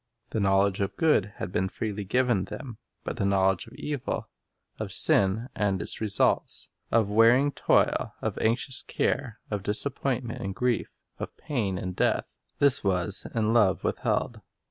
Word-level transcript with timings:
The 0.31 0.39
knowledge 0.39 0.81
of 0.81 0.97
good 0.97 1.33
had 1.35 1.51
been 1.51 1.69
freely 1.69 2.03
given 2.05 2.45
them; 2.45 2.79
but 3.03 3.17
the 3.17 3.23
knowledge 3.25 3.67
of 3.67 3.73
evil,— 3.73 4.29
of 4.79 4.91
sin 4.91 5.47
and 5.53 5.79
its 5.79 6.01
results, 6.01 6.69
of 6.89 7.07
wearing 7.07 7.51
toil, 7.51 8.15
of 8.19 8.35
anxious 8.39 8.81
care, 8.81 9.37
of 9.51 9.61
disappoint 9.61 10.23
ment 10.23 10.41
and 10.41 10.55
grief, 10.55 10.89
of 11.19 11.37
pain 11.37 11.77
and 11.77 11.95
death,— 11.95 12.35
this 12.57 12.83
was 12.83 13.27
in 13.35 13.53
love 13.53 13.83
withheld. 13.83 14.41